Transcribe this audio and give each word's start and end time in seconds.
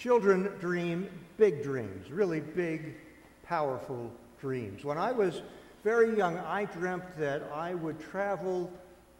Children 0.00 0.50
dream 0.60 1.10
big 1.36 1.62
dreams, 1.62 2.10
really 2.10 2.40
big, 2.40 2.94
powerful 3.42 4.10
dreams. 4.40 4.82
When 4.82 4.96
I 4.96 5.12
was 5.12 5.42
very 5.84 6.16
young, 6.16 6.38
I 6.38 6.64
dreamt 6.64 7.18
that 7.18 7.42
I 7.54 7.74
would 7.74 8.00
travel 8.00 8.72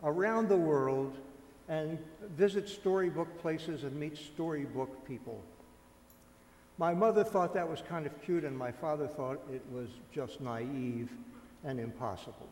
around 0.03 0.49
the 0.49 0.57
world 0.57 1.19
and 1.69 1.99
visit 2.35 2.67
storybook 2.67 3.29
places 3.43 3.85
and 3.85 3.95
meet 3.95 4.17
storybook 4.17 5.07
people. 5.07 5.43
My 6.79 6.95
mother 6.95 7.25
thought 7.25 7.53
that 7.53 7.69
was 7.69 7.83
kind 7.87 8.07
of 8.07 8.23
cute, 8.23 8.45
and 8.45 8.57
my 8.57 8.73
father 8.73 9.07
thought 9.07 9.39
it 9.53 9.63
was 9.71 9.91
just 10.15 10.41
naive 10.41 11.11
and 11.63 11.79
impossible. 11.79 12.49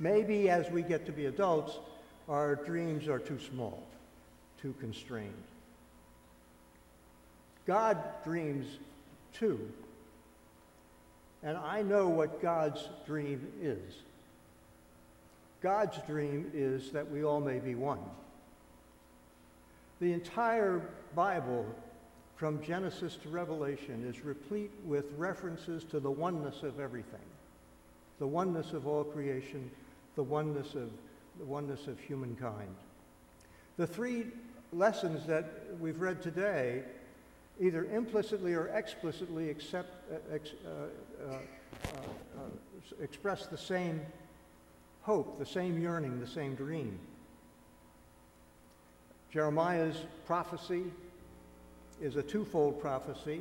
Maybe 0.00 0.50
as 0.50 0.68
we 0.72 0.82
get 0.82 1.06
to 1.06 1.12
be 1.12 1.26
adults, 1.26 1.78
our 2.28 2.56
dreams 2.56 3.06
are 3.06 3.20
too 3.20 3.38
small, 3.38 3.84
too 4.60 4.74
constrained. 4.80 5.44
God 7.66 7.98
dreams 8.24 8.66
too. 9.32 9.60
And 11.42 11.56
I 11.56 11.82
know 11.82 12.08
what 12.08 12.40
God's 12.40 12.88
dream 13.06 13.46
is. 13.60 13.94
God's 15.62 15.98
dream 16.06 16.50
is 16.54 16.90
that 16.90 17.10
we 17.10 17.24
all 17.24 17.40
may 17.40 17.58
be 17.58 17.74
one. 17.74 18.00
The 20.00 20.12
entire 20.12 20.82
Bible, 21.14 21.66
from 22.36 22.62
Genesis 22.62 23.16
to 23.22 23.28
Revelation, 23.28 24.04
is 24.08 24.24
replete 24.24 24.70
with 24.84 25.06
references 25.16 25.84
to 25.84 26.00
the 26.00 26.10
oneness 26.10 26.62
of 26.62 26.80
everything 26.80 27.20
the 28.18 28.26
oneness 28.26 28.72
of 28.72 28.86
all 28.86 29.04
creation, 29.04 29.70
the 30.14 30.22
oneness 30.22 30.74
of, 30.74 30.90
the 31.38 31.44
oneness 31.44 31.86
of 31.86 32.00
humankind. 32.00 32.74
The 33.76 33.86
three 33.86 34.26
lessons 34.72 35.26
that 35.26 35.44
we've 35.80 36.00
read 36.00 36.22
today 36.22 36.82
either 37.60 37.84
implicitly 37.86 38.54
or 38.54 38.68
explicitly 38.68 39.50
accept, 39.50 40.12
uh, 40.12 40.34
ex, 40.34 40.50
uh, 40.66 41.32
uh, 41.32 42.40
express 43.02 43.46
the 43.46 43.58
same 43.58 44.00
hope, 45.02 45.38
the 45.38 45.46
same 45.46 45.80
yearning, 45.80 46.20
the 46.20 46.26
same 46.26 46.54
dream. 46.54 46.98
Jeremiah's 49.30 49.96
prophecy 50.26 50.84
is 52.00 52.16
a 52.16 52.22
twofold 52.22 52.80
prophecy. 52.80 53.40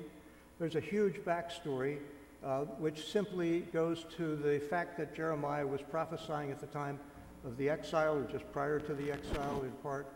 There's 0.60 0.76
a 0.76 0.82
huge 0.82 1.16
backstory, 1.18 1.98
uh, 2.44 2.62
which 2.80 3.08
simply 3.08 3.62
goes 3.74 4.06
to 4.18 4.36
the 4.36 4.60
fact 4.60 4.98
that 4.98 5.16
Jeremiah 5.16 5.66
was 5.68 5.82
prophesying 5.82 6.52
at 6.52 6.60
the 6.60 6.68
time 6.68 7.00
of 7.46 7.58
the 7.58 7.70
exile, 7.70 8.16
or 8.16 8.24
just 8.24 8.50
prior 8.52 8.80
to 8.80 8.94
the 8.94 9.12
exile 9.12 9.62
in 9.64 9.72
part. 9.84 10.08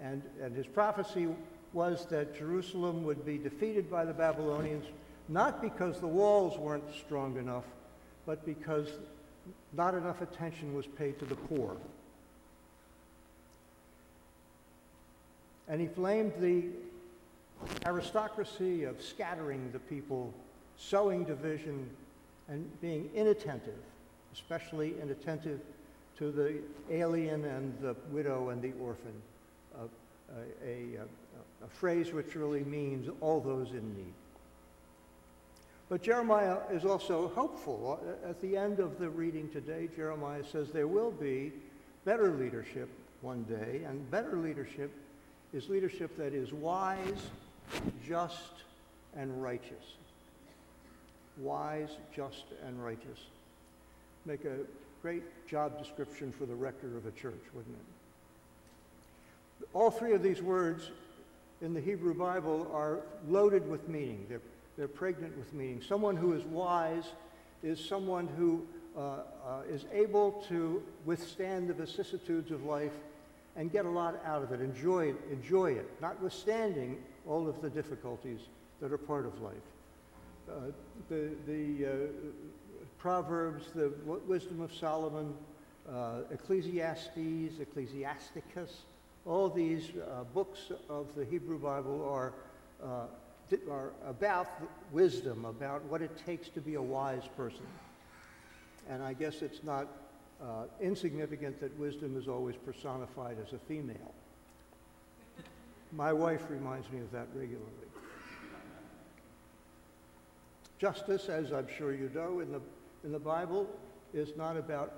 And, 0.00 0.22
and 0.40 0.54
his 0.54 0.66
prophecy 0.66 1.28
was 1.72 2.06
that 2.06 2.36
Jerusalem 2.36 3.04
would 3.04 3.24
be 3.24 3.38
defeated 3.38 3.90
by 3.90 4.04
the 4.04 4.12
Babylonians, 4.12 4.86
not 5.28 5.60
because 5.60 6.00
the 6.00 6.06
walls 6.06 6.58
weren't 6.58 6.84
strong 6.94 7.36
enough, 7.36 7.64
but 8.26 8.44
because 8.46 8.88
not 9.74 9.94
enough 9.94 10.22
attention 10.22 10.74
was 10.74 10.86
paid 10.86 11.18
to 11.18 11.24
the 11.24 11.34
poor. 11.34 11.76
And 15.68 15.80
he 15.80 15.86
blamed 15.86 16.32
the 16.40 16.64
aristocracy 17.84 18.84
of 18.84 19.02
scattering 19.02 19.70
the 19.72 19.78
people, 19.78 20.32
sowing 20.78 21.24
division, 21.24 21.88
and 22.48 22.80
being 22.80 23.10
inattentive, 23.14 23.78
especially 24.32 24.94
inattentive 25.02 25.60
to 26.18 26.30
the 26.30 26.54
alien 26.90 27.44
and 27.44 27.78
the 27.80 27.94
widow 28.10 28.48
and 28.48 28.62
the 28.62 28.72
orphan, 28.80 29.12
uh, 29.78 29.84
a, 30.64 30.70
a, 30.96 31.27
a 31.64 31.68
phrase 31.68 32.12
which 32.12 32.34
really 32.34 32.64
means 32.64 33.08
all 33.20 33.40
those 33.40 33.70
in 33.70 33.94
need. 33.96 34.12
But 35.88 36.02
Jeremiah 36.02 36.58
is 36.70 36.84
also 36.84 37.28
hopeful. 37.28 37.98
At 38.28 38.40
the 38.42 38.56
end 38.56 38.78
of 38.78 38.98
the 38.98 39.08
reading 39.08 39.48
today, 39.48 39.88
Jeremiah 39.96 40.44
says 40.44 40.70
there 40.70 40.86
will 40.86 41.10
be 41.10 41.52
better 42.04 42.32
leadership 42.32 42.88
one 43.22 43.44
day, 43.44 43.84
and 43.86 44.10
better 44.10 44.36
leadership 44.36 44.90
is 45.54 45.68
leadership 45.68 46.16
that 46.18 46.34
is 46.34 46.52
wise, 46.52 47.30
just, 48.06 48.52
and 49.16 49.42
righteous. 49.42 49.96
Wise, 51.38 51.90
just, 52.14 52.44
and 52.66 52.84
righteous. 52.84 53.18
Make 54.26 54.44
a 54.44 54.58
great 55.00 55.22
job 55.48 55.78
description 55.78 56.32
for 56.32 56.44
the 56.44 56.54
rector 56.54 56.96
of 56.98 57.06
a 57.06 57.12
church, 57.12 57.42
wouldn't 57.54 57.74
it? 57.74 59.68
All 59.72 59.90
three 59.90 60.12
of 60.12 60.22
these 60.22 60.42
words 60.42 60.90
in 61.60 61.74
the 61.74 61.80
Hebrew 61.80 62.14
Bible 62.14 62.70
are 62.72 63.00
loaded 63.28 63.68
with 63.68 63.88
meaning. 63.88 64.26
They're, 64.28 64.40
they're 64.76 64.88
pregnant 64.88 65.36
with 65.36 65.52
meaning. 65.52 65.82
Someone 65.86 66.16
who 66.16 66.32
is 66.32 66.44
wise 66.44 67.04
is 67.62 67.84
someone 67.84 68.28
who 68.28 68.64
uh, 68.96 69.00
uh, 69.00 69.62
is 69.68 69.84
able 69.92 70.44
to 70.48 70.82
withstand 71.04 71.68
the 71.68 71.74
vicissitudes 71.74 72.50
of 72.50 72.64
life 72.64 72.92
and 73.56 73.72
get 73.72 73.84
a 73.84 73.90
lot 73.90 74.20
out 74.24 74.42
of 74.42 74.52
it, 74.52 74.60
enjoy 74.60 75.08
it, 75.08 75.16
enjoy 75.32 75.72
it, 75.72 75.90
notwithstanding 76.00 77.02
all 77.26 77.48
of 77.48 77.60
the 77.60 77.68
difficulties 77.70 78.40
that 78.80 78.92
are 78.92 78.98
part 78.98 79.26
of 79.26 79.40
life. 79.40 79.54
Uh, 80.48 80.70
the 81.08 81.30
the 81.46 81.86
uh, 81.86 81.90
Proverbs, 82.98 83.66
the 83.74 83.92
Wisdom 84.26 84.60
of 84.60 84.74
Solomon, 84.74 85.34
uh, 85.88 86.20
Ecclesiastes, 86.32 87.60
Ecclesiasticus, 87.60 88.82
all 89.26 89.48
these 89.48 89.90
uh, 89.90 90.24
books 90.34 90.72
of 90.88 91.14
the 91.14 91.24
Hebrew 91.24 91.58
Bible 91.58 92.08
are, 92.08 92.32
uh, 92.82 93.06
are 93.70 93.92
about 94.06 94.48
wisdom, 94.92 95.44
about 95.44 95.84
what 95.84 96.02
it 96.02 96.10
takes 96.24 96.48
to 96.50 96.60
be 96.60 96.74
a 96.74 96.82
wise 96.82 97.28
person. 97.36 97.66
And 98.88 99.02
I 99.02 99.12
guess 99.12 99.42
it's 99.42 99.62
not 99.62 99.86
uh, 100.40 100.64
insignificant 100.80 101.60
that 101.60 101.76
wisdom 101.78 102.16
is 102.16 102.28
always 102.28 102.56
personified 102.56 103.36
as 103.44 103.52
a 103.52 103.58
female. 103.58 104.14
My 105.92 106.12
wife 106.12 106.42
reminds 106.48 106.90
me 106.90 107.00
of 107.00 107.10
that 107.12 107.26
regularly. 107.34 107.66
Justice, 110.78 111.28
as 111.28 111.52
I'm 111.52 111.66
sure 111.76 111.92
you 111.92 112.10
know, 112.14 112.40
in 112.40 112.52
the, 112.52 112.60
in 113.04 113.10
the 113.10 113.18
Bible 113.18 113.68
is 114.14 114.36
not 114.36 114.56
about 114.56 114.92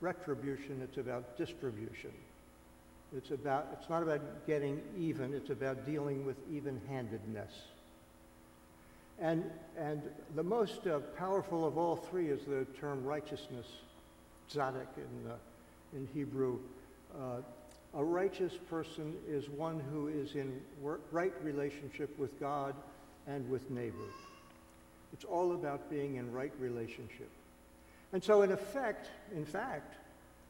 retribution, 0.00 0.80
it's 0.82 0.96
about 0.96 1.36
distribution. 1.36 2.12
It's, 3.16 3.30
about, 3.30 3.68
it's 3.72 3.88
not 3.88 4.02
about 4.02 4.46
getting 4.46 4.80
even, 4.98 5.32
it's 5.32 5.50
about 5.50 5.86
dealing 5.86 6.26
with 6.26 6.36
even-handedness. 6.52 7.52
And, 9.18 9.44
and 9.78 10.02
the 10.36 10.42
most 10.42 10.86
uh, 10.86 11.00
powerful 11.16 11.66
of 11.66 11.78
all 11.78 11.96
three 11.96 12.28
is 12.28 12.40
the 12.44 12.66
term 12.78 13.04
righteousness, 13.04 13.66
tzaddik 14.52 14.86
in, 14.96 15.30
uh, 15.30 15.34
in 15.96 16.08
Hebrew. 16.14 16.58
Uh, 17.18 17.40
a 17.94 18.04
righteous 18.04 18.52
person 18.68 19.14
is 19.26 19.48
one 19.48 19.80
who 19.90 20.08
is 20.08 20.34
in 20.34 20.60
right 21.10 21.32
relationship 21.42 22.16
with 22.18 22.38
God 22.38 22.74
and 23.26 23.48
with 23.50 23.70
neighbor. 23.70 23.96
It's 25.12 25.24
all 25.24 25.52
about 25.52 25.88
being 25.90 26.16
in 26.16 26.30
right 26.30 26.52
relationship. 26.60 27.30
And 28.12 28.22
so 28.22 28.42
in 28.42 28.52
effect, 28.52 29.08
in 29.34 29.44
fact, 29.44 29.96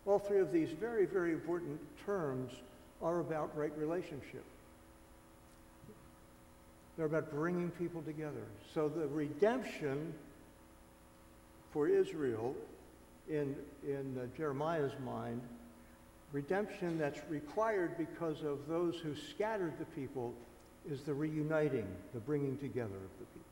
all 0.06 0.18
three 0.18 0.40
of 0.40 0.52
these 0.52 0.70
very, 0.70 1.06
very 1.06 1.32
important 1.32 1.78
terms 2.04 2.52
are 3.02 3.20
about 3.20 3.56
right 3.56 3.76
relationship. 3.76 4.44
They're 6.96 7.06
about 7.06 7.30
bringing 7.30 7.70
people 7.70 8.02
together. 8.02 8.42
So 8.74 8.88
the 8.88 9.06
redemption 9.06 10.12
for 11.72 11.88
Israel 11.88 12.56
in, 13.28 13.54
in 13.86 14.18
uh, 14.18 14.26
Jeremiah's 14.36 14.98
mind, 15.04 15.40
redemption 16.32 16.98
that's 16.98 17.20
required 17.28 17.96
because 17.96 18.42
of 18.42 18.66
those 18.68 18.96
who 18.96 19.14
scattered 19.14 19.78
the 19.78 19.84
people 19.84 20.34
is 20.90 21.02
the 21.02 21.14
reuniting, 21.14 21.86
the 22.14 22.20
bringing 22.20 22.56
together 22.58 22.96
of 22.96 23.18
the 23.20 23.26
people. 23.26 23.47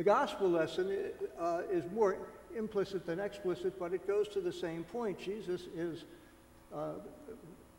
The 0.00 0.04
gospel 0.04 0.48
lesson 0.48 0.96
uh, 1.38 1.60
is 1.70 1.84
more 1.92 2.16
implicit 2.56 3.04
than 3.04 3.20
explicit, 3.20 3.78
but 3.78 3.92
it 3.92 4.06
goes 4.06 4.28
to 4.28 4.40
the 4.40 4.50
same 4.50 4.82
point. 4.82 5.18
Jesus 5.18 5.64
is 5.76 6.04
uh, 6.74 6.92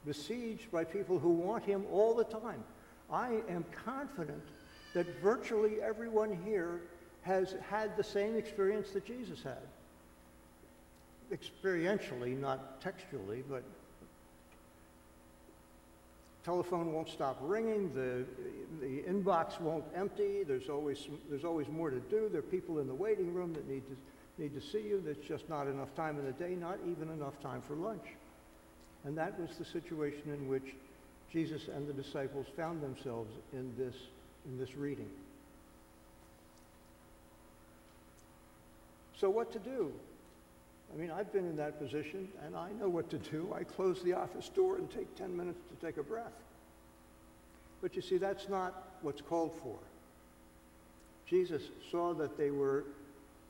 besieged 0.05 0.71
by 0.71 0.83
people 0.83 1.17
who 1.17 1.31
want 1.31 1.65
him 1.65 1.83
all 1.91 2.13
the 2.13 2.25
time. 2.25 2.63
I 3.11 3.39
am 3.49 3.65
confident 3.71 4.43
that 4.93 5.07
virtually 5.19 5.81
everyone 5.81 6.37
here 6.45 6.81
has 7.23 7.55
had 7.67 7.97
the 7.97 8.03
same 8.03 8.35
experience 8.35 8.91
that 8.91 9.03
Jesus 9.03 9.41
had. 9.41 9.65
Experientially, 11.31 12.39
not 12.39 12.79
textually, 12.81 13.43
but 13.49 13.63
telephone 16.43 16.91
won't 16.93 17.09
stop 17.09 17.37
ringing, 17.41 17.93
the, 17.93 18.25
the 18.79 19.03
inbox 19.03 19.59
won't 19.61 19.85
empty, 19.95 20.43
there's 20.43 20.69
always, 20.69 21.07
there's 21.29 21.45
always 21.45 21.67
more 21.67 21.89
to 21.89 21.99
do, 21.99 22.29
there 22.31 22.39
are 22.39 22.43
people 22.43 22.79
in 22.79 22.87
the 22.87 22.93
waiting 22.93 23.33
room 23.33 23.53
that 23.53 23.67
need 23.69 23.87
to 23.87 23.95
need 24.37 24.53
to 24.53 24.61
see 24.61 24.81
you. 24.81 25.01
There's 25.03 25.17
just 25.17 25.47
not 25.49 25.67
enough 25.67 25.93
time 25.95 26.17
in 26.17 26.25
the 26.25 26.31
day, 26.31 26.55
not 26.55 26.79
even 26.89 27.09
enough 27.09 27.39
time 27.41 27.61
for 27.67 27.75
lunch. 27.75 28.05
And 29.03 29.17
that 29.17 29.39
was 29.39 29.49
the 29.57 29.65
situation 29.65 30.23
in 30.27 30.47
which 30.47 30.75
Jesus 31.31 31.67
and 31.67 31.87
the 31.87 31.93
disciples 31.93 32.47
found 32.55 32.81
themselves 32.81 33.31
in 33.53 33.73
this 33.77 33.95
in 34.45 34.57
this 34.57 34.75
reading. 34.75 35.09
So 39.19 39.29
what 39.29 39.51
to 39.53 39.59
do? 39.59 39.91
I 40.93 40.99
mean, 40.99 41.11
I've 41.11 41.31
been 41.31 41.45
in 41.45 41.55
that 41.57 41.79
position 41.79 42.27
and 42.45 42.55
I 42.55 42.71
know 42.79 42.89
what 42.89 43.09
to 43.11 43.17
do. 43.17 43.53
I 43.55 43.63
close 43.63 44.03
the 44.03 44.13
office 44.13 44.49
door 44.49 44.77
and 44.77 44.89
take 44.91 45.15
10 45.15 45.35
minutes 45.35 45.59
to 45.69 45.85
take 45.85 45.97
a 45.97 46.03
breath. 46.03 46.33
But 47.81 47.95
you 47.95 48.01
see, 48.01 48.17
that's 48.17 48.49
not 48.49 48.89
what's 49.01 49.21
called 49.21 49.53
for. 49.63 49.77
Jesus 51.27 51.61
saw 51.89 52.13
that 52.15 52.37
they 52.37 52.51
were 52.51 52.83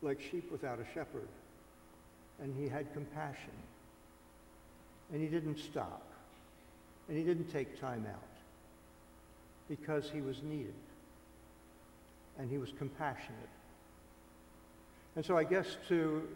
like 0.01 0.19
sheep 0.31 0.51
without 0.51 0.79
a 0.79 0.85
shepherd, 0.93 1.27
and 2.41 2.55
he 2.55 2.67
had 2.67 2.91
compassion. 2.93 3.53
And 5.11 5.21
he 5.21 5.27
didn't 5.27 5.57
stop. 5.57 6.03
And 7.07 7.17
he 7.17 7.23
didn't 7.23 7.51
take 7.51 7.79
time 7.81 8.05
out 8.09 8.21
because 9.67 10.09
he 10.09 10.21
was 10.21 10.41
needed. 10.43 10.73
And 12.39 12.49
he 12.49 12.57
was 12.57 12.69
compassionate. 12.77 13.37
And 15.15 15.25
so 15.25 15.37
I 15.37 15.43
guess 15.43 15.77
to, 15.89 16.27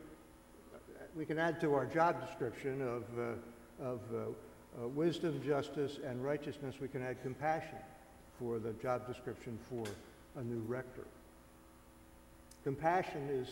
we 1.15 1.25
can 1.25 1.39
add 1.39 1.61
to 1.61 1.73
our 1.73 1.85
job 1.85 2.25
description 2.25 2.81
of, 2.81 3.03
uh, 3.17 3.85
of 3.85 3.99
uh, 4.13 4.83
uh, 4.83 4.87
wisdom, 4.89 5.41
justice, 5.45 5.97
and 6.05 6.23
righteousness, 6.23 6.75
we 6.81 6.89
can 6.89 7.01
add 7.01 7.21
compassion 7.23 7.77
for 8.37 8.59
the 8.59 8.73
job 8.73 9.07
description 9.07 9.57
for 9.69 9.85
a 10.39 10.43
new 10.43 10.61
rector. 10.67 11.05
Compassion 12.65 13.29
is, 13.29 13.49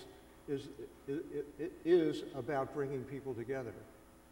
is, 0.50 0.68
is, 1.08 1.72
is 1.86 2.24
about 2.36 2.74
bringing 2.74 3.04
people 3.04 3.34
together, 3.34 3.74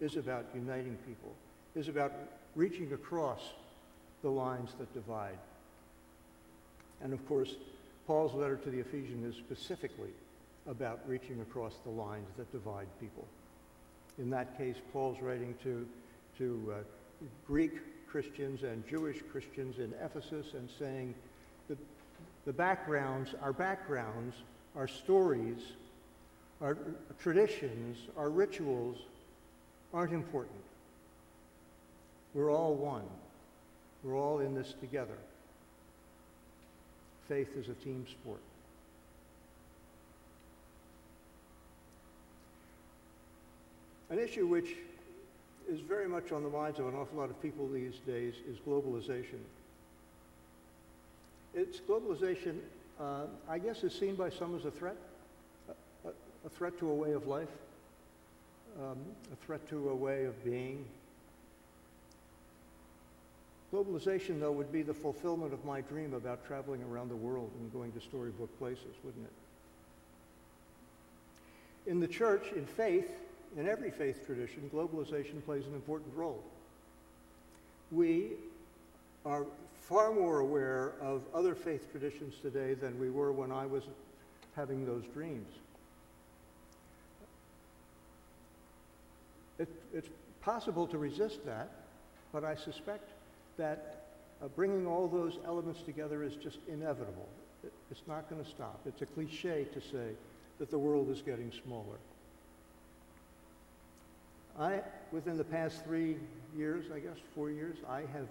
is 0.02 0.18
about 0.18 0.46
uniting 0.54 0.98
people, 1.08 1.34
is 1.74 1.88
about 1.88 2.12
reaching 2.56 2.92
across 2.92 3.40
the 4.24 4.30
lines 4.30 4.72
that 4.78 4.94
divide. 4.94 5.38
And 7.02 7.14
of 7.14 7.26
course, 7.28 7.56
Paul's 8.06 8.34
letter 8.34 8.58
to 8.58 8.70
the 8.70 8.80
Ephesians 8.80 9.36
is 9.36 9.40
specifically 9.40 10.10
about 10.68 11.00
reaching 11.08 11.42
across 11.42 11.74
the 11.84 11.90
lines 11.90 12.28
that 12.38 12.52
divide 12.52 12.88
people. 13.00 13.28
In 14.18 14.30
that 14.30 14.58
case, 14.58 14.76
Paul's 14.94 15.22
writing 15.22 15.56
to, 15.64 15.88
to 16.38 16.74
uh, 16.74 17.26
Greek 17.48 17.72
Christians 18.08 18.64
and 18.64 18.88
Jewish 18.88 19.22
Christians 19.32 19.78
in 19.80 19.94
Ephesus 20.04 20.54
and 20.54 20.70
saying 20.78 21.16
that 21.70 21.78
the 22.46 22.54
backgrounds, 22.54 23.34
our 23.42 23.54
backgrounds, 23.54 24.36
our 24.76 24.88
stories, 24.88 25.60
our 26.62 26.78
traditions, 27.20 27.98
our 28.18 28.30
rituals 28.30 28.98
aren't 29.94 30.14
important. 30.14 30.60
We're 32.34 32.52
all 32.52 32.76
one. 32.76 33.04
We're 34.04 34.18
all 34.18 34.40
in 34.40 34.56
this 34.56 34.74
together. 34.80 35.18
Faith 37.28 37.50
is 37.58 37.70
a 37.70 37.74
team 37.74 38.06
sport. 38.10 38.42
An 44.12 44.20
issue 44.20 44.46
which 44.46 44.76
is 45.70 45.80
very 45.80 46.08
much 46.08 46.34
on 46.34 46.44
the 46.44 46.50
minds 46.50 46.80
of 46.80 46.88
an 46.88 46.96
awful 46.96 47.18
lot 47.18 47.30
of 47.30 47.42
people 47.42 47.66
these 47.70 47.96
days 48.06 48.34
is 48.46 48.58
globalization. 48.68 49.40
It's 51.56 51.80
globalization, 51.80 52.58
uh, 53.00 53.28
I 53.48 53.58
guess, 53.58 53.86
is 53.86 53.94
seen 53.94 54.16
by 54.16 54.30
some 54.30 54.54
as 54.58 54.66
a 54.66 54.72
threat, 54.72 54.98
a, 56.04 56.10
a, 56.46 56.50
threat 56.50 56.78
to 56.80 56.90
a 56.90 56.94
way 56.94 57.14
of 57.14 57.28
life, 57.28 57.48
um, 58.82 58.98
a 59.32 59.46
threat 59.46 59.66
to 59.70 59.90
a 59.90 59.96
way 59.96 60.26
of 60.26 60.44
being. 60.44 60.84
Globalization, 63.74 64.42
though, 64.42 64.52
would 64.52 64.74
be 64.74 64.82
the 64.82 64.94
fulfillment 64.94 65.54
of 65.54 65.64
my 65.64 65.80
dream 65.80 66.14
about 66.14 66.46
traveling 66.46 66.84
around 66.92 67.10
the 67.10 67.16
world 67.16 67.50
and 67.62 67.72
going 67.72 67.94
to 67.94 68.02
storybook 68.02 68.58
places, 68.60 68.94
wouldn't 69.06 69.26
it? 69.26 69.32
In 71.90 72.02
the 72.02 72.08
church, 72.10 72.52
in 72.54 72.66
faith, 72.66 73.10
in 73.58 73.68
every 73.68 73.92
faith 73.92 74.26
tradition, 74.26 74.70
globalization 74.74 75.44
plays 75.46 75.66
an 75.66 75.74
important 75.74 76.16
role. 76.16 76.44
We 77.92 78.32
are 79.26 79.46
far 79.82 80.14
more 80.14 80.40
aware 80.40 80.94
of 81.02 81.22
other 81.34 81.54
faith 81.54 81.92
traditions 81.92 82.36
today 82.42 82.74
than 82.74 83.00
we 83.00 83.10
were 83.10 83.32
when 83.32 83.52
I 83.52 83.66
was 83.66 83.84
having 84.56 84.86
those 84.86 85.04
dreams. 85.14 85.48
It, 89.60 89.70
it's 89.94 90.10
possible 90.42 90.88
to 90.88 90.98
resist 90.98 91.46
that, 91.46 91.70
but 92.32 92.44
I 92.44 92.56
suspect 92.56 93.10
that 93.58 94.06
uh, 94.42 94.48
bringing 94.48 94.88
all 94.88 95.08
those 95.08 95.38
elements 95.46 95.82
together 95.82 96.24
is 96.24 96.36
just 96.36 96.58
inevitable. 96.68 97.28
It, 97.64 97.74
it's 97.92 98.02
not 98.08 98.30
going 98.30 98.44
to 98.44 98.50
stop. 98.50 98.80
It's 98.86 99.02
a 99.02 99.06
cliche 99.06 99.68
to 99.74 99.82
say 99.82 100.14
that 100.60 100.72
the 100.72 100.80
world 100.80 101.10
is 101.10 101.22
getting 101.22 101.52
smaller. 101.64 101.98
I, 104.60 104.82
within 105.12 105.38
the 105.38 105.44
past 105.44 105.84
three 105.84 106.18
years, 106.56 106.86
I 106.94 107.00
guess, 107.00 107.18
four 107.34 107.50
years, 107.50 107.78
I 107.88 108.02
have 108.02 108.28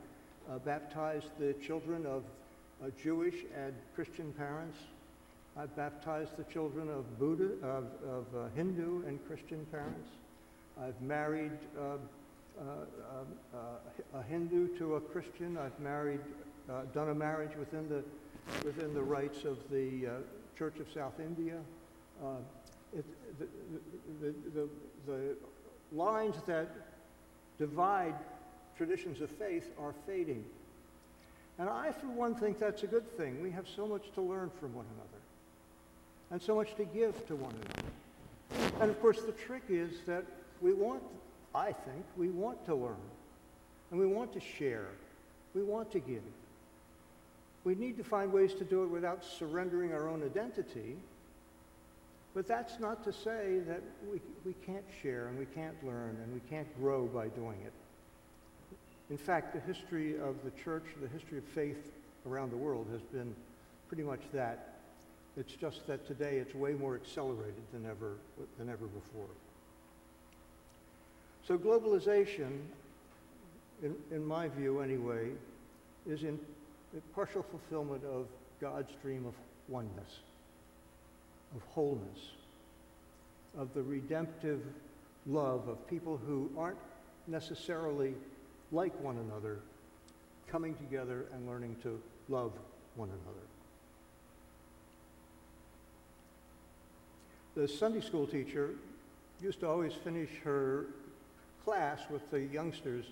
uh, 0.50 0.58
baptized 0.58 1.28
the 1.38 1.54
children 1.54 2.06
of 2.06 2.22
uh, 2.82 2.90
Jewish 3.02 3.34
and 3.56 3.74
Christian 3.94 4.32
parents. 4.32 4.78
I've 5.56 5.74
baptized 5.76 6.36
the 6.36 6.44
children 6.44 6.88
of 6.88 7.18
Buddha, 7.18 7.54
of, 7.66 7.84
of 8.08 8.24
uh, 8.36 8.48
Hindu 8.54 9.04
and 9.06 9.18
Christian 9.26 9.66
parents. 9.70 10.08
I've 10.80 11.00
married 11.02 11.52
uh, 11.78 11.96
uh, 12.60 12.64
uh, 13.54 14.18
a 14.18 14.22
Hindu 14.22 14.78
to 14.78 14.96
a 14.96 15.00
Christian. 15.00 15.58
I've 15.58 15.78
married, 15.80 16.20
done 16.94 17.08
a 17.08 17.14
marriage 17.14 17.56
within 17.58 17.88
the, 17.88 18.04
within 18.64 18.94
the 18.94 19.02
rites 19.02 19.44
of 19.44 19.58
the 19.70 20.08
Church 20.56 20.78
of 20.78 20.86
South 20.94 21.18
India. 21.18 21.56
It, 22.96 23.04
the, 23.38 23.46
the, 24.20 24.34
the, 24.54 24.68
the 25.06 25.36
lines 25.92 26.36
that 26.46 26.68
divide 27.58 28.14
traditions 28.76 29.20
of 29.20 29.30
faith 29.30 29.70
are 29.78 29.94
fading. 30.06 30.44
And 31.58 31.68
I, 31.68 31.92
for 31.92 32.06
one, 32.06 32.34
think 32.34 32.58
that's 32.58 32.82
a 32.82 32.86
good 32.86 33.06
thing. 33.16 33.42
We 33.42 33.50
have 33.50 33.66
so 33.68 33.86
much 33.86 34.12
to 34.14 34.22
learn 34.22 34.50
from 34.58 34.74
one 34.74 34.86
another 34.94 35.20
and 36.30 36.40
so 36.40 36.54
much 36.54 36.74
to 36.76 36.84
give 36.84 37.26
to 37.26 37.36
one 37.36 37.52
another. 37.52 38.72
And 38.80 38.90
of 38.90 39.00
course, 39.00 39.20
the 39.20 39.32
trick 39.32 39.64
is 39.68 39.90
that 40.06 40.24
we 40.62 40.72
want, 40.72 41.02
I 41.54 41.72
think, 41.72 42.04
we 42.16 42.28
want 42.28 42.64
to 42.66 42.74
learn 42.74 42.96
and 43.90 44.00
we 44.00 44.06
want 44.06 44.32
to 44.32 44.40
share. 44.40 44.86
We 45.54 45.62
want 45.62 45.90
to 45.92 45.98
give. 45.98 46.22
We 47.64 47.74
need 47.74 47.98
to 47.98 48.04
find 48.04 48.32
ways 48.32 48.54
to 48.54 48.64
do 48.64 48.84
it 48.84 48.86
without 48.86 49.24
surrendering 49.24 49.92
our 49.92 50.08
own 50.08 50.22
identity 50.22 50.96
but 52.34 52.46
that's 52.46 52.78
not 52.78 53.02
to 53.04 53.12
say 53.12 53.58
that 53.66 53.82
we, 54.10 54.20
we 54.44 54.54
can't 54.64 54.84
share 55.02 55.28
and 55.28 55.38
we 55.38 55.46
can't 55.46 55.74
learn 55.84 56.16
and 56.22 56.32
we 56.32 56.40
can't 56.48 56.68
grow 56.80 57.06
by 57.06 57.28
doing 57.28 57.58
it. 57.64 57.72
In 59.10 59.18
fact, 59.18 59.52
the 59.52 59.60
history 59.60 60.14
of 60.14 60.36
the 60.44 60.52
church, 60.62 60.84
the 61.02 61.08
history 61.08 61.38
of 61.38 61.44
faith 61.44 61.92
around 62.28 62.50
the 62.50 62.56
world 62.56 62.86
has 62.92 63.02
been 63.02 63.34
pretty 63.88 64.04
much 64.04 64.20
that. 64.32 64.76
It's 65.36 65.54
just 65.54 65.86
that 65.88 66.06
today 66.06 66.36
it's 66.36 66.54
way 66.54 66.74
more 66.74 66.94
accelerated 66.94 67.62
than 67.72 67.86
ever, 67.86 68.14
than 68.58 68.68
ever 68.68 68.86
before. 68.86 69.28
So 71.46 71.58
globalization, 71.58 72.58
in, 73.82 73.96
in 74.12 74.24
my 74.24 74.48
view 74.48 74.80
anyway, 74.80 75.30
is 76.08 76.22
in 76.22 76.38
partial 77.12 77.42
fulfillment 77.42 78.04
of 78.04 78.26
God's 78.60 78.92
dream 79.02 79.26
of 79.26 79.34
oneness 79.68 80.20
of 81.54 81.62
wholeness, 81.70 82.32
of 83.58 83.72
the 83.74 83.82
redemptive 83.82 84.60
love 85.26 85.68
of 85.68 85.86
people 85.88 86.20
who 86.26 86.50
aren't 86.56 86.78
necessarily 87.26 88.14
like 88.72 88.98
one 89.02 89.18
another, 89.18 89.58
coming 90.48 90.74
together 90.76 91.26
and 91.32 91.46
learning 91.46 91.76
to 91.82 92.00
love 92.28 92.52
one 92.96 93.08
another. 93.08 93.46
The 97.56 97.68
Sunday 97.68 98.00
school 98.00 98.26
teacher 98.26 98.70
used 99.42 99.60
to 99.60 99.68
always 99.68 99.92
finish 99.92 100.30
her 100.44 100.86
class 101.64 102.00
with 102.10 102.30
the 102.30 102.40
youngsters 102.40 103.06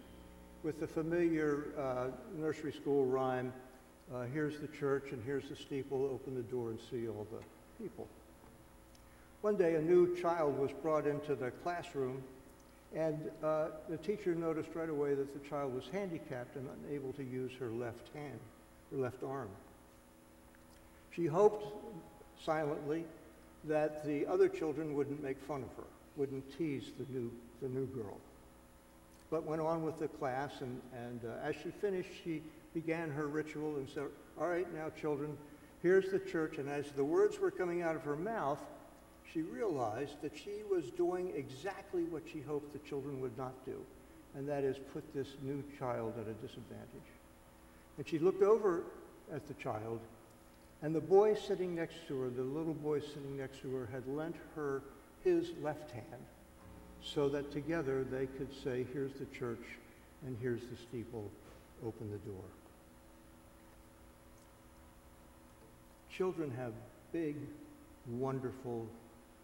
with 0.63 0.81
the 0.81 0.87
familiar 0.87 1.67
uh, 1.79 2.07
nursery 2.37 2.73
school 2.73 3.07
rhyme, 3.07 3.53
uh, 4.15 4.25
here's 4.33 4.59
the 4.59 4.67
church 4.69 5.13
and 5.13 5.23
here's 5.25 5.49
the 5.49 5.57
steeple, 5.57 6.11
open 6.13 6.35
the 6.35 6.43
door 6.43 6.71
and 6.71 6.79
see 6.91 7.09
all 7.09 7.27
the 7.31 7.83
people. 7.83 8.09
One 9.41 9.57
day, 9.57 9.77
a 9.77 9.81
new 9.81 10.17
child 10.17 10.59
was 10.59 10.73
brought 10.83 11.07
into 11.07 11.37
the 11.37 11.53
classroom, 11.53 12.25
and 12.93 13.31
uh, 13.43 13.69
the 13.89 13.97
teacher 13.97 14.35
noticed 14.35 14.71
right 14.75 14.89
away 14.89 15.15
that 15.15 15.33
the 15.33 15.49
child 15.49 15.73
was 15.73 15.85
handicapped 15.93 16.57
and 16.57 16.69
unable 16.85 17.13
to 17.13 17.23
use 17.23 17.53
her 17.61 17.69
left 17.71 18.13
hand, 18.15 18.41
her 18.91 18.99
left 18.99 19.23
arm. 19.23 19.49
She 21.13 21.27
hoped 21.27 21.73
silently 22.45 23.05
that 23.65 24.05
the 24.05 24.27
other 24.27 24.49
children 24.49 24.95
wouldn't 24.95 25.23
make 25.23 25.41
fun 25.41 25.63
of 25.63 25.77
her, 25.77 25.89
wouldn't 26.17 26.59
tease 26.59 26.91
the 26.99 27.07
new, 27.17 27.31
the 27.63 27.69
new 27.69 27.87
girl, 27.87 28.17
but 29.31 29.45
went 29.45 29.63
on 29.63 29.85
with 29.85 30.01
the 30.01 30.09
class, 30.09 30.51
and, 30.63 30.81
and 30.93 31.21
uh, 31.25 31.47
as 31.47 31.55
she 31.63 31.71
finished, 31.71 32.11
she 32.25 32.43
began 32.75 33.09
her 33.11 33.29
ritual 33.29 33.77
and 33.77 33.89
said, 33.89 34.05
All 34.41 34.49
right, 34.49 34.67
now, 34.75 34.91
children, 35.01 35.37
here's 35.81 36.11
the 36.11 36.19
church. 36.19 36.59
And 36.59 36.69
as 36.69 36.91
the 36.97 37.05
words 37.05 37.39
were 37.39 37.53
coming 37.53 37.83
out 37.83 37.95
of 37.95 38.03
her 38.03 38.17
mouth, 38.17 38.61
she 39.33 39.43
realized 39.43 40.21
that 40.23 40.37
she 40.37 40.63
was 40.71 40.91
doing 40.91 41.33
exactly 41.37 42.05
what 42.05 42.23
she 42.31 42.41
hoped 42.41 42.73
the 42.73 42.79
children 42.89 43.21
would 43.21 43.37
not 43.37 43.53
do, 43.65 43.77
and 44.35 44.49
that 44.49 44.65
is 44.65 44.77
put 44.93 45.03
this 45.15 45.29
new 45.43 45.63
child 45.79 46.15
at 46.21 46.27
a 46.29 46.35
disadvantage. 46.35 47.11
And 47.97 48.09
she 48.09 48.19
looked 48.19 48.43
over 48.43 48.85
at 49.33 49.47
the 49.49 49.55
child, 49.55 50.01
and 50.83 50.95
the 50.95 51.01
boy 51.01 51.35
sitting 51.35 51.75
next 51.75 51.97
to 52.09 52.21
her, 52.21 52.31
the 52.31 52.43
little 52.43 52.75
boy 52.75 53.01
sitting 53.01 53.37
next 53.37 53.61
to 53.63 53.75
her, 53.75 53.89
had 53.93 54.07
lent 54.09 54.37
her 54.55 54.83
his 55.25 55.51
left 55.63 55.91
hand 55.91 56.25
so 57.03 57.29
that 57.29 57.53
together 57.53 58.05
they 58.05 58.27
could 58.27 58.53
say, 58.65 58.87
here's 58.93 59.13
the 59.15 59.27
church 59.27 59.65
and 60.27 60.37
here's 60.41 60.63
the 60.63 60.77
steeple, 60.77 61.31
open 61.87 62.11
the 62.11 62.31
door. 62.31 62.45
Children 66.11 66.51
have 66.57 66.73
big, 67.13 67.37
wonderful, 68.09 68.87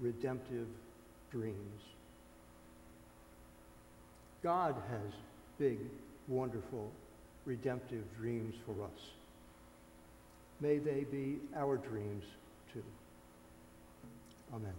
redemptive 0.05 0.67
dreams. 1.33 1.81
God 4.43 4.75
has 4.91 5.13
big, 5.59 5.79
wonderful, 6.29 6.93
redemptive 7.47 8.05
dreams 8.19 8.55
for 8.67 8.85
us. 8.85 9.01
May 10.61 10.77
they 10.77 11.05
be 11.11 11.39
our 11.57 11.79
dreams 11.79 12.25
too. 12.75 12.85
Amen. 14.55 14.75